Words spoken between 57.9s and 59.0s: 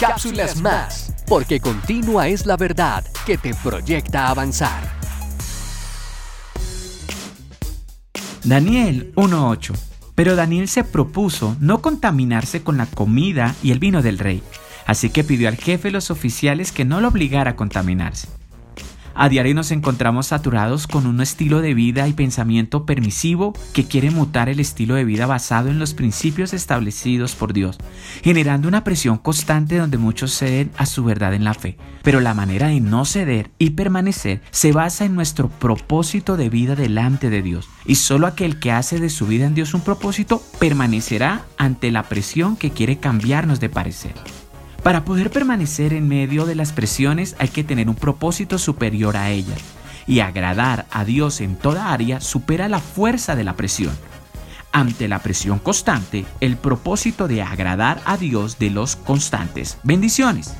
a Dios de los